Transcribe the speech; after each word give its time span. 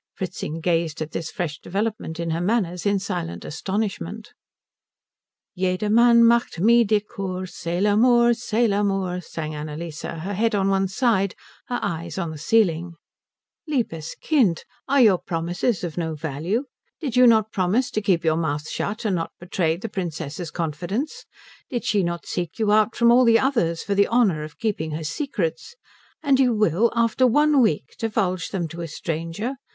Fritzing 0.15 0.61
gazed 0.61 0.99
at 1.03 1.11
this 1.11 1.29
fresh 1.29 1.59
development 1.59 2.19
in 2.19 2.31
her 2.31 2.41
manners 2.41 2.87
in 2.87 2.97
silent 2.97 3.45
astonishment. 3.45 4.33
"Jedermann 5.55 6.25
macht 6.25 6.59
mir 6.59 6.83
die 6.83 7.01
Cour, 7.01 7.45
c'est 7.45 7.79
l'amour, 7.79 8.33
c'est 8.33 8.67
l'amour," 8.67 9.21
sang 9.21 9.53
Annalise, 9.53 10.01
her 10.01 10.33
head 10.33 10.55
one 10.55 10.87
side, 10.87 11.35
her 11.67 11.77
eyes 11.83 12.17
on 12.17 12.31
the 12.31 12.39
ceiling. 12.39 12.95
"Liebes 13.69 14.15
Kind, 14.19 14.63
are 14.87 14.99
your 14.99 15.19
promises 15.19 15.83
of 15.83 15.99
no 15.99 16.15
value? 16.15 16.63
Did 16.99 17.15
you 17.15 17.27
not 17.27 17.51
promise 17.51 17.91
to 17.91 18.01
keep 18.01 18.23
your 18.23 18.37
mouth 18.37 18.67
shut, 18.67 19.05
and 19.05 19.15
not 19.15 19.29
betray 19.39 19.77
the 19.77 19.87
Princess's 19.87 20.49
confidence? 20.49 21.27
Did 21.69 21.85
she 21.85 22.01
not 22.01 22.25
seek 22.25 22.57
you 22.57 22.71
out 22.71 22.95
from 22.95 23.11
all 23.11 23.23
the 23.23 23.37
others 23.37 23.83
for 23.83 23.93
the 23.93 24.07
honour 24.07 24.41
of 24.41 24.57
keeping 24.57 24.89
her 24.93 25.03
secrets? 25.03 25.75
And 26.23 26.39
you 26.39 26.55
will, 26.55 26.91
after 26.95 27.27
one 27.27 27.61
week, 27.61 27.93
divulge 27.99 28.49
them 28.49 28.67
to 28.69 28.81
a 28.81 28.87
stranger? 28.87 29.57